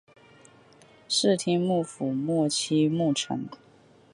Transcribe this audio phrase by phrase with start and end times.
[1.07, 3.47] 室町幕府末期幕臣。